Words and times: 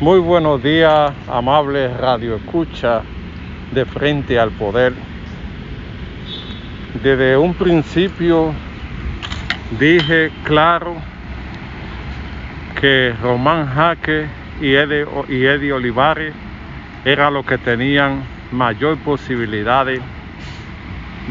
Muy 0.00 0.18
buenos 0.18 0.62
días, 0.62 1.12
amables 1.28 1.94
Radio 1.98 2.36
Escucha 2.36 3.02
de 3.70 3.84
Frente 3.84 4.38
al 4.38 4.50
Poder. 4.50 4.94
Desde 7.02 7.36
un 7.36 7.52
principio 7.52 8.54
dije 9.78 10.32
claro 10.44 10.94
que 12.80 13.14
Román 13.22 13.66
Jaque 13.66 14.26
y 14.62 14.72
Eddie, 14.72 15.70
Olivares 15.74 16.32
eran 17.04 17.34
los 17.34 17.44
que 17.44 17.58
tenían 17.58 18.22
mayor 18.52 18.96
posibilidades 19.00 20.00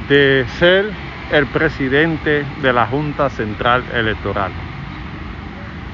de 0.07 0.45
ser 0.59 0.91
el 1.31 1.47
presidente 1.47 2.45
de 2.61 2.71
la 2.71 2.86
Junta 2.86 3.31
Central 3.31 3.83
Electoral. 3.95 4.51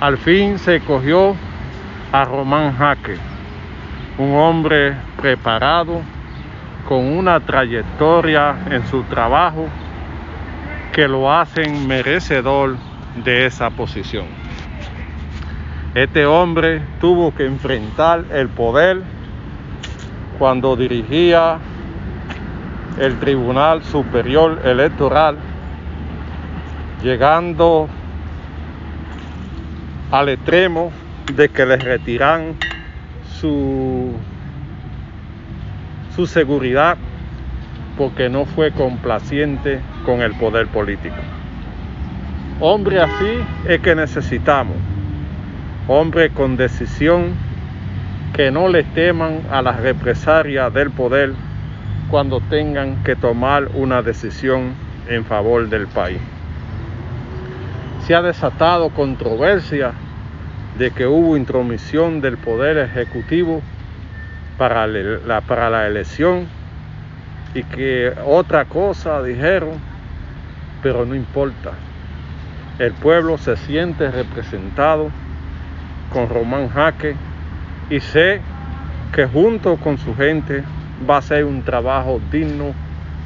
Al 0.01 0.17
fin 0.17 0.59
se 0.59 0.81
cogió 0.81 1.37
a 2.15 2.23
Román 2.23 2.77
Jaque, 2.77 3.17
un 4.17 4.35
hombre 4.35 4.95
preparado, 5.17 6.01
con 6.87 7.03
una 7.03 7.41
trayectoria 7.41 8.55
en 8.69 8.87
su 8.87 9.03
trabajo 9.03 9.67
que 10.93 11.09
lo 11.09 11.29
hacen 11.29 11.85
merecedor 11.85 12.77
de 13.21 13.45
esa 13.45 13.69
posición. 13.69 14.27
Este 15.93 16.25
hombre 16.25 16.81
tuvo 17.01 17.35
que 17.35 17.45
enfrentar 17.45 18.23
el 18.31 18.47
poder 18.47 19.01
cuando 20.39 20.77
dirigía 20.77 21.57
el 22.97 23.19
Tribunal 23.19 23.83
Superior 23.83 24.61
Electoral, 24.63 25.37
llegando 27.03 27.89
al 30.11 30.29
extremo 30.29 30.93
de 31.33 31.49
que 31.49 31.65
les 31.65 31.83
retiran 31.83 32.55
su, 33.39 34.11
su 36.15 36.27
seguridad 36.27 36.97
porque 37.97 38.29
no 38.29 38.45
fue 38.45 38.71
complaciente 38.71 39.79
con 40.05 40.21
el 40.21 40.33
poder 40.35 40.67
político. 40.67 41.15
Hombre 42.59 43.01
así 43.01 43.43
es 43.67 43.81
que 43.81 43.95
necesitamos, 43.95 44.77
hombre 45.87 46.29
con 46.29 46.55
decisión, 46.57 47.33
que 48.33 48.51
no 48.51 48.67
le 48.67 48.83
teman 48.83 49.41
a 49.49 49.61
las 49.61 49.79
represalias 49.79 50.73
del 50.73 50.91
poder 50.91 51.33
cuando 52.09 52.39
tengan 52.41 53.03
que 53.03 53.15
tomar 53.15 53.69
una 53.73 54.01
decisión 54.01 54.73
en 55.07 55.25
favor 55.25 55.69
del 55.69 55.87
país. 55.87 56.19
Se 58.05 58.13
ha 58.13 58.21
desatado 58.21 58.89
controversia 58.89 59.93
de 60.77 60.91
que 60.91 61.07
hubo 61.07 61.37
intromisión 61.37 62.21
del 62.21 62.37
Poder 62.37 62.77
Ejecutivo 62.77 63.61
para 64.57 64.87
la, 64.87 65.41
para 65.41 65.69
la 65.69 65.87
elección 65.87 66.47
y 67.53 67.63
que 67.63 68.13
otra 68.25 68.65
cosa 68.65 69.23
dijeron, 69.23 69.73
pero 70.83 71.05
no 71.05 71.15
importa. 71.15 71.71
El 72.77 72.91
pueblo 72.93 73.37
se 73.37 73.55
siente 73.55 74.11
representado 74.11 75.09
con 76.11 76.27
Román 76.27 76.69
Jaque 76.69 77.15
y 77.89 78.01
sé 78.01 78.41
que 79.13 79.25
junto 79.25 79.77
con 79.77 79.97
su 79.97 80.13
gente 80.15 80.63
va 81.09 81.17
a 81.17 81.21
ser 81.21 81.45
un 81.45 81.63
trabajo 81.63 82.19
digno 82.31 82.73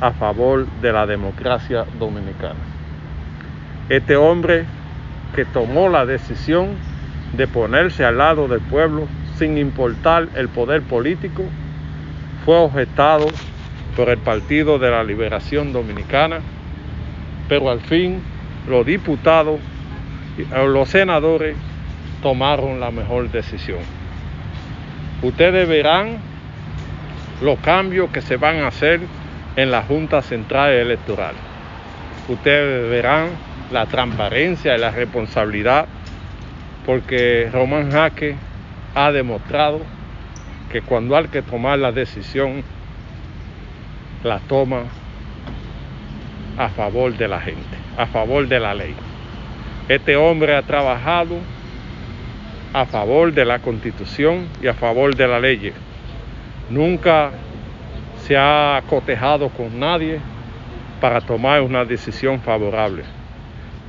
a 0.02 0.12
favor 0.12 0.68
de 0.82 0.94
la 0.94 1.08
democracia 1.08 1.86
dominicana. 1.98 2.60
Este 3.90 4.16
hombre 4.16 4.66
que 5.36 5.46
tomó 5.46 5.90
la 5.90 6.06
decisión 6.06 6.70
de 7.34 7.48
ponerse 7.48 8.06
al 8.06 8.18
lado 8.18 8.48
del 8.48 8.62
pueblo 8.62 9.08
sin 9.38 9.58
importar 9.58 10.28
el 10.36 10.50
poder 10.50 10.82
político, 10.82 11.44
fue 12.46 12.58
objetado 12.58 13.28
por 13.96 14.10
el 14.10 14.18
Partido 14.18 14.80
de 14.80 14.92
la 14.92 15.04
Liberación 15.04 15.74
Dominicana, 15.74 16.40
pero 17.48 17.70
al 17.70 17.82
fin 17.82 18.22
los 18.68 18.86
diputados, 18.86 19.60
los 20.68 20.90
senadores 20.90 21.56
tomaron 22.22 22.80
la 22.80 22.92
mejor 22.92 23.32
decisión. 23.32 23.80
Ustedes 25.22 25.68
verán 25.68 26.18
los 27.42 27.60
cambios 27.60 28.10
que 28.12 28.22
se 28.22 28.38
van 28.38 28.58
a 28.58 28.68
hacer 28.68 29.02
en 29.56 29.72
la 29.72 29.82
Junta 29.84 30.22
Central 30.22 30.72
Electoral. 30.72 31.34
Ustedes 32.28 32.90
verán 32.90 33.30
la 33.72 33.86
transparencia 33.86 34.76
y 34.76 34.80
la 34.80 34.92
responsabilidad 34.92 35.88
porque 36.86 37.50
Román 37.52 37.92
Jaque 37.92 38.36
ha 38.96 39.12
demostrado 39.12 39.82
que 40.72 40.82
cuando 40.82 41.16
hay 41.16 41.28
que 41.28 41.42
tomar 41.42 41.80
la 41.80 41.92
decisión, 41.92 42.64
la 44.24 44.40
toma 44.40 44.84
a 46.58 46.70
favor 46.70 47.16
de 47.16 47.28
la 47.28 47.40
gente, 47.40 47.78
a 47.98 48.06
favor 48.06 48.48
de 48.48 48.60
la 48.60 48.74
ley. 48.74 48.94
Este 49.88 50.16
hombre 50.16 50.56
ha 50.56 50.62
trabajado 50.62 51.38
a 52.74 52.86
favor 52.86 53.34
de 53.34 53.46
la 53.46 53.60
constitución 53.60 54.48
y 54.62 54.68
a 54.68 54.74
favor 54.74 55.16
de 55.16 55.28
la 55.28 55.40
ley. 55.40 55.74
Nunca 56.70 57.32
se 58.18 58.38
ha 58.38 58.82
cotejado 58.88 59.50
con 59.50 59.80
nadie 59.80 60.20
para 61.02 61.22
tomar 61.22 61.62
una 61.62 61.86
decisión 61.86 62.42
favorable. 62.42 63.04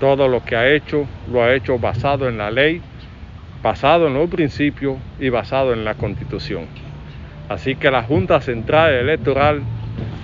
Todo 0.01 0.27
lo 0.29 0.43
que 0.43 0.57
ha 0.57 0.69
hecho 0.69 1.07
lo 1.31 1.43
ha 1.43 1.55
hecho 1.55 1.79
basado 1.79 2.29
en 2.29 2.39
la 2.39 2.51
ley, 2.51 2.81
basado 3.63 4.09
en 4.09 4.15
los 4.15 4.31
principios 4.31 4.97
y 5.21 5.29
basado 5.29 5.75
en 5.75 5.85
la 5.85 5.95
constitución. 5.95 6.67
Así 7.51 7.77
que 7.77 7.91
la 7.91 8.03
Junta 8.03 8.41
Central 8.41 8.95
Electoral 8.95 9.63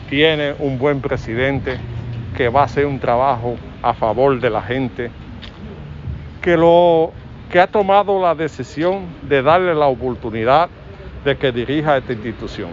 tiene 0.09 0.55
un 0.59 0.79
buen 0.79 1.01
presidente 1.01 1.79
que 2.37 2.49
va 2.49 2.63
a 2.63 2.65
hacer 2.65 2.87
un 2.87 2.99
trabajo 2.99 3.57
a 3.83 3.93
favor 3.93 4.41
de 4.41 4.49
la 4.49 4.63
gente, 4.63 5.11
que, 6.41 6.57
lo, 6.57 7.13
que 7.51 7.61
ha 7.61 7.67
tomado 7.67 8.21
la 8.21 8.35
decisión 8.35 9.07
de 9.23 9.43
darle 9.43 9.75
la 9.75 9.87
oportunidad 9.87 10.71
de 11.25 11.37
que 11.37 11.53
dirija 11.53 11.99
esta 11.99 12.15
institución. 12.15 12.71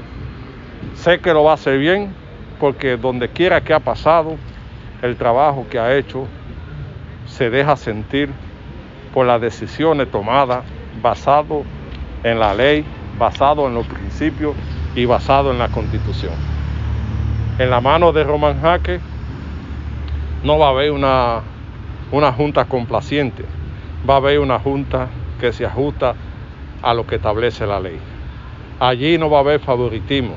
Sé 0.96 1.20
que 1.20 1.34
lo 1.34 1.44
va 1.44 1.52
a 1.52 1.56
hacer 1.56 1.80
bien 1.80 2.14
porque 2.60 2.96
donde 2.96 3.28
quiera 3.28 3.60
que 3.62 3.74
ha 3.74 3.80
pasado, 3.80 4.38
el 5.02 5.18
trabajo 5.18 5.66
que 5.70 5.78
ha 5.78 5.96
hecho 5.98 6.28
se 7.34 7.50
deja 7.50 7.76
sentir 7.76 8.30
por 9.12 9.26
las 9.26 9.42
decisiones 9.42 10.10
tomadas 10.12 10.64
basado 11.02 11.64
en 12.24 12.40
la 12.40 12.54
ley, 12.54 12.86
basado 13.18 13.68
en 13.68 13.74
los 13.74 13.88
principios 13.88 14.56
y 14.96 15.06
basado 15.06 15.52
en 15.52 15.58
la 15.58 15.70
constitución. 15.70 16.34
En 17.58 17.72
la 17.72 17.82
mano 17.82 18.12
de 18.12 18.24
Roman 18.24 18.62
Jaque 18.62 19.00
no 20.44 20.60
va 20.60 20.68
a 20.68 20.70
haber 20.70 20.92
una, 20.92 21.42
una 22.12 22.32
junta 22.32 22.66
complaciente, 22.66 23.44
va 24.08 24.16
a 24.16 24.18
haber 24.18 24.38
una 24.38 24.60
junta 24.60 25.08
que 25.40 25.52
se 25.52 25.66
ajusta 25.66 26.14
a 26.84 26.94
lo 26.94 27.08
que 27.08 27.16
establece 27.16 27.66
la 27.66 27.80
ley. 27.80 28.00
Allí 28.80 29.18
no 29.18 29.32
va 29.32 29.38
a 29.38 29.42
haber 29.42 29.60
favoritismo, 29.60 30.36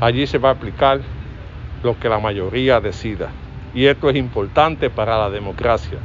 allí 0.00 0.28
se 0.28 0.38
va 0.38 0.50
a 0.50 0.52
aplicar 0.52 1.00
lo 1.82 1.98
que 1.98 2.08
la 2.08 2.20
mayoría 2.20 2.80
decida. 2.80 3.30
Y 3.74 3.86
esto 3.86 4.10
es 4.10 4.16
importante 4.16 4.90
para 4.90 5.18
la 5.18 5.30
democracia. 5.30 5.98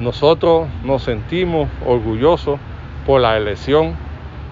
Nosotros 0.00 0.66
nos 0.82 1.02
sentimos 1.02 1.68
orgullosos 1.84 2.58
por 3.04 3.20
la 3.20 3.36
elección 3.36 3.94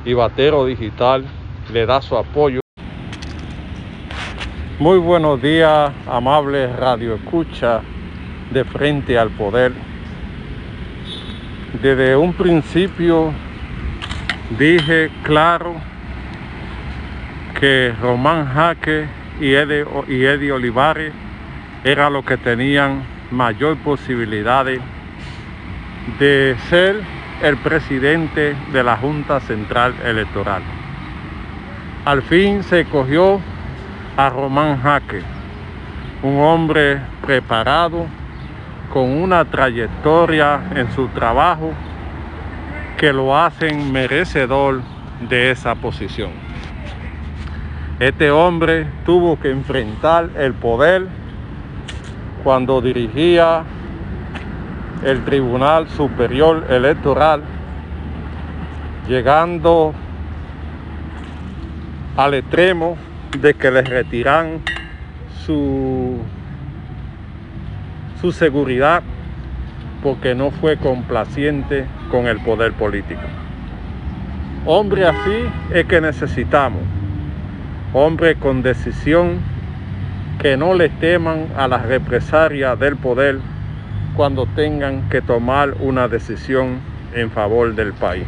y 0.04 0.12
Batero 0.12 0.66
Digital 0.66 1.25
le 1.72 1.86
da 1.86 2.03
su 2.03 2.19
apoyo. 2.19 2.60
Muy 4.78 4.98
buenos 4.98 5.41
días, 5.41 5.91
amables 6.06 6.76
Radio 6.76 7.14
Escucha 7.14 7.81
de 8.50 8.62
Frente 8.64 9.19
al 9.19 9.31
Poder. 9.31 9.72
Desde 11.80 12.15
un 12.15 12.34
principio 12.34 13.32
dije 14.59 15.10
claro 15.22 15.77
que 17.59 17.94
Román 18.03 18.53
Jaque 18.53 19.06
y 19.41 19.54
Eddie, 19.54 20.53
Olivares 20.53 21.15
eran 21.84 22.12
los 22.12 22.27
que 22.27 22.36
tenían 22.36 23.03
mayor 23.30 23.78
posibilidades 23.78 24.83
de 26.19 26.57
ser 26.69 27.01
el 27.43 27.57
presidente 27.59 28.57
de 28.72 28.83
la 28.83 28.97
Junta 28.97 29.41
Central 29.41 29.95
Electoral. 30.05 30.63
Al 32.05 32.22
fin 32.22 32.63
se 32.63 32.84
cogió 32.87 33.41
a 34.16 34.31
Román 34.31 34.81
Jaque, 34.81 35.22
un 36.22 36.39
hombre 36.41 37.01
preparado, 37.25 38.07
con 38.93 39.10
una 39.10 39.45
trayectoria 39.45 40.60
en 40.75 40.91
su 40.93 41.09
trabajo 41.09 41.72
que 42.97 43.13
lo 43.13 43.37
hacen 43.37 43.93
merecedor 43.93 44.81
de 45.28 45.51
esa 45.51 45.75
posición. 45.75 46.31
Este 48.01 48.31
hombre 48.31 48.87
tuvo 49.04 49.39
que 49.39 49.51
enfrentar 49.51 50.31
el 50.37 50.54
poder 50.54 51.07
cuando 52.43 52.81
dirigía 52.81 53.65
el 55.04 55.24
Tribunal 55.24 55.89
Superior 55.89 56.66
Electoral, 56.68 57.42
llegando 59.09 59.95
al 62.16 62.34
extremo 62.34 62.97
de 63.41 63.54
que 63.54 63.71
les 63.71 63.89
retiran 63.89 64.60
su, 65.45 66.18
su 68.21 68.33
seguridad 68.33 69.03
porque 70.03 70.34
no 70.34 70.50
fue 70.50 70.77
complaciente 70.77 71.86
con 72.10 72.27
el 72.27 72.41
poder 72.41 72.72
político. 72.72 73.22
Hombre 74.66 75.06
así 75.06 75.44
es 75.72 75.86
que 75.86 76.01
necesitamos. 76.01 76.83
Hombre 77.92 78.34
con 78.36 78.62
decisión 78.62 79.39
que 80.41 80.56
no 80.56 80.74
le 80.74 80.89
teman 80.89 81.47
a 81.56 81.68
las 81.68 81.86
represalias 81.86 82.78
del 82.78 82.97
poder 82.97 83.39
cuando 84.18 84.47
tengan 84.47 85.09
que 85.10 85.22
tomar 85.22 85.74
una 85.78 86.09
decisión 86.09 86.80
en 87.15 87.30
favor 87.30 87.72
del 87.76 87.92
país. 87.92 88.26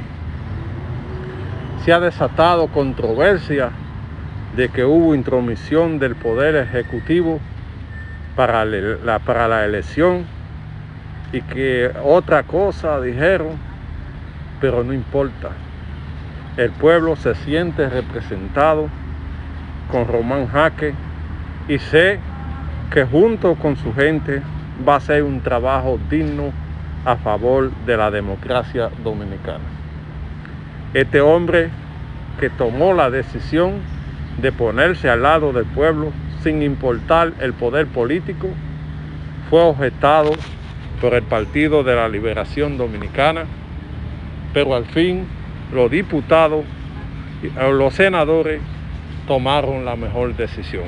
Se 1.84 1.92
ha 1.92 1.98
desatado 1.98 2.69
controversia 2.69 3.70
de 4.54 4.69
que 4.69 4.84
hubo 4.84 5.16
intromisión 5.16 5.98
del 5.98 6.14
Poder 6.14 6.54
Ejecutivo 6.54 7.40
para 8.37 8.64
la, 8.64 9.19
para 9.19 9.48
la 9.48 9.64
elección 9.64 10.26
y 11.32 11.42
que 11.42 11.90
otra 12.04 12.44
cosa 12.44 13.00
dijeron, 13.00 13.58
pero 14.60 14.84
no 14.84 14.92
importa. 14.92 15.48
El 16.56 16.70
pueblo 16.70 17.16
se 17.16 17.34
siente 17.34 17.88
representado 17.88 18.88
con 19.90 20.06
Román 20.06 20.46
Jaque 20.46 20.94
y 21.66 21.81
sé 21.81 22.20
que 22.92 23.04
junto 23.04 23.56
con 23.56 23.76
su 23.76 23.92
gente 23.92 24.40
va 24.87 24.97
a 24.97 25.00
ser 25.00 25.23
un 25.23 25.41
trabajo 25.41 25.99
digno 26.11 26.53
a 27.05 27.17
favor 27.17 27.71
de 27.87 27.97
la 27.97 28.11
democracia 28.11 28.91
dominicana. 29.03 29.65
Este 30.94 31.21
hombre 31.21 31.71
que 32.38 32.50
tomó 32.50 32.94
la 32.94 33.11
decisión 33.11 33.81
de 34.41 34.53
ponerse 34.53 35.09
al 35.09 35.23
lado 35.23 35.53
del 35.53 35.67
pueblo 35.67 36.12
sin 36.43 36.62
importar 36.62 37.32
el 37.41 37.53
poder 37.53 37.87
político, 37.87 38.49
fue 39.49 39.62
objetado 39.62 40.32
por 41.00 41.15
el 41.15 41.23
Partido 41.23 41.83
de 41.83 41.94
la 41.94 42.09
Liberación 42.09 42.79
Dominicana, 42.79 43.44
pero 44.53 44.75
al 44.75 44.87
fin 44.87 45.26
los 45.73 45.91
diputados, 45.91 46.65
los 47.73 47.94
senadores 47.94 48.61
tomaron 49.26 49.85
la 49.85 49.97
mejor 49.97 50.37
decisión. 50.37 50.85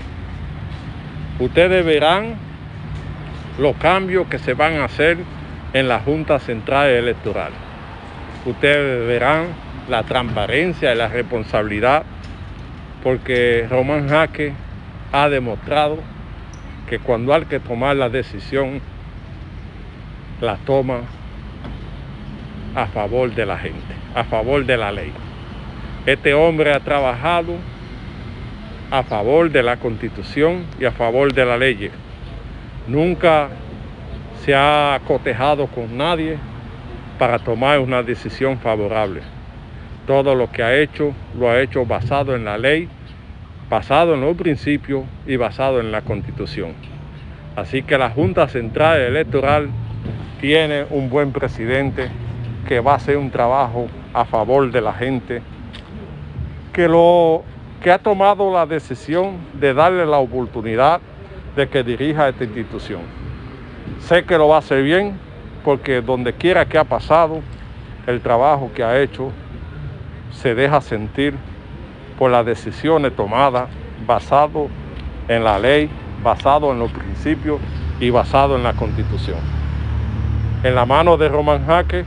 Ustedes 1.38 1.84
verán 1.84 2.36
los 3.58 3.76
cambios 3.76 4.26
que 4.28 4.38
se 4.38 4.54
van 4.54 4.74
a 4.74 4.84
hacer 4.84 5.18
en 5.72 5.88
la 5.88 6.00
Junta 6.00 6.38
Central 6.38 6.88
Electoral. 6.88 7.52
Ustedes 8.44 9.06
verán 9.06 9.46
la 9.88 10.02
transparencia 10.02 10.92
y 10.92 10.96
la 10.96 11.08
responsabilidad 11.08 12.04
porque 13.02 13.66
Román 13.68 14.08
Jaque 14.08 14.52
ha 15.12 15.28
demostrado 15.28 15.98
que 16.88 16.98
cuando 16.98 17.34
hay 17.34 17.44
que 17.44 17.60
tomar 17.60 17.96
la 17.96 18.08
decisión, 18.08 18.80
la 20.40 20.56
toma 20.58 21.00
a 22.74 22.86
favor 22.86 23.34
de 23.34 23.46
la 23.46 23.58
gente, 23.58 23.94
a 24.14 24.24
favor 24.24 24.64
de 24.64 24.76
la 24.76 24.92
ley. 24.92 25.12
Este 26.06 26.34
hombre 26.34 26.72
ha 26.72 26.80
trabajado 26.80 27.54
a 28.90 29.02
favor 29.02 29.50
de 29.50 29.62
la 29.62 29.76
constitución 29.76 30.64
y 30.80 30.84
a 30.84 30.92
favor 30.92 31.32
de 31.32 31.44
la 31.44 31.56
ley. 31.56 31.90
Nunca 32.86 33.48
se 34.44 34.54
ha 34.54 35.00
cotejado 35.06 35.68
con 35.68 35.96
nadie 35.96 36.36
para 37.18 37.38
tomar 37.38 37.78
una 37.78 38.02
decisión 38.02 38.58
favorable. 38.58 39.20
Todo 40.06 40.34
lo 40.34 40.50
que 40.50 40.64
ha 40.64 40.76
hecho 40.76 41.12
lo 41.38 41.48
ha 41.48 41.60
hecho 41.60 41.86
basado 41.86 42.34
en 42.34 42.44
la 42.44 42.58
ley, 42.58 42.88
basado 43.70 44.14
en 44.14 44.22
los 44.22 44.36
principios 44.36 45.04
y 45.26 45.36
basado 45.36 45.78
en 45.78 45.92
la 45.92 46.02
constitución. 46.02 46.72
Así 47.54 47.82
que 47.82 47.96
la 47.96 48.10
Junta 48.10 48.48
Central 48.48 49.00
Electoral 49.00 49.68
tiene 50.40 50.84
un 50.90 51.08
buen 51.08 51.30
presidente 51.30 52.10
que 52.66 52.80
va 52.80 52.94
a 52.94 52.96
hacer 52.96 53.16
un 53.16 53.30
trabajo 53.30 53.86
a 54.12 54.24
favor 54.24 54.72
de 54.72 54.80
la 54.80 54.92
gente, 54.92 55.40
que 56.72 56.88
lo 56.88 57.44
que 57.80 57.92
ha 57.92 57.98
tomado 57.98 58.52
la 58.52 58.66
decisión 58.66 59.36
de 59.54 59.72
darle 59.72 60.04
la 60.06 60.18
oportunidad 60.18 61.00
de 61.56 61.68
que 61.68 61.82
dirija 61.82 62.28
esta 62.28 62.44
institución. 62.44 63.00
Sé 64.00 64.24
que 64.24 64.38
lo 64.38 64.48
va 64.48 64.56
a 64.56 64.58
hacer 64.60 64.82
bien 64.82 65.18
porque 65.64 66.00
donde 66.00 66.32
quiera 66.32 66.66
que 66.66 66.78
ha 66.78 66.84
pasado, 66.84 67.40
el 68.06 68.20
trabajo 68.20 68.70
que 68.74 68.82
ha 68.82 69.00
hecho 69.00 69.30
se 70.32 70.54
deja 70.54 70.80
sentir 70.80 71.34
por 72.18 72.30
las 72.30 72.44
decisiones 72.44 73.14
tomadas 73.14 73.68
basado 74.06 74.68
en 75.28 75.44
la 75.44 75.58
ley, 75.58 75.88
basado 76.22 76.72
en 76.72 76.78
los 76.78 76.90
principios 76.90 77.60
y 78.00 78.10
basado 78.10 78.56
en 78.56 78.62
la 78.62 78.72
constitución. 78.72 79.38
En 80.64 80.74
la 80.74 80.86
mano 80.86 81.16
de 81.16 81.28
Román 81.28 81.64
Jaque 81.66 82.04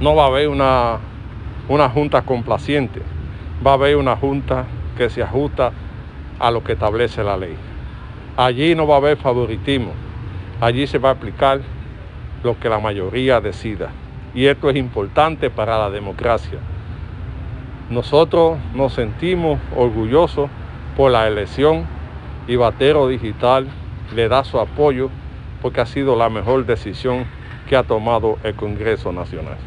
no 0.00 0.14
va 0.14 0.24
a 0.24 0.26
haber 0.26 0.48
una, 0.48 0.98
una 1.68 1.88
junta 1.88 2.22
complaciente, 2.22 3.00
va 3.64 3.72
a 3.72 3.74
haber 3.74 3.96
una 3.96 4.16
junta 4.16 4.64
que 4.96 5.10
se 5.10 5.22
ajusta 5.22 5.72
a 6.38 6.50
lo 6.50 6.62
que 6.62 6.72
establece 6.72 7.22
la 7.24 7.36
ley. 7.36 7.56
Allí 8.36 8.74
no 8.74 8.86
va 8.86 8.94
a 8.94 8.98
haber 8.98 9.16
favoritismo, 9.16 9.92
allí 10.60 10.88
se 10.88 10.98
va 10.98 11.10
a 11.10 11.12
aplicar 11.12 11.60
lo 12.42 12.58
que 12.58 12.68
la 12.68 12.80
mayoría 12.80 13.40
decida. 13.40 13.90
Y 14.34 14.46
esto 14.46 14.70
es 14.70 14.76
importante 14.76 15.50
para 15.50 15.78
la 15.78 15.88
democracia. 15.88 16.58
Nosotros 17.90 18.58
nos 18.74 18.94
sentimos 18.94 19.60
orgullosos 19.76 20.50
por 20.96 21.12
la 21.12 21.28
elección 21.28 21.86
y 22.48 22.56
Batero 22.56 23.06
Digital 23.06 23.68
le 24.14 24.28
da 24.28 24.42
su 24.42 24.58
apoyo 24.58 25.10
porque 25.62 25.80
ha 25.80 25.86
sido 25.86 26.16
la 26.16 26.28
mejor 26.28 26.66
decisión 26.66 27.26
que 27.68 27.76
ha 27.76 27.84
tomado 27.84 28.38
el 28.42 28.54
Congreso 28.54 29.12
Nacional. 29.12 29.58